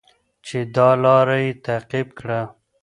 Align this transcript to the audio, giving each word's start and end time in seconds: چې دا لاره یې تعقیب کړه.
چې 0.45 0.57
دا 0.75 0.89
لاره 1.03 1.37
یې 1.43 1.51
تعقیب 1.65 2.07
کړه. 2.19 2.41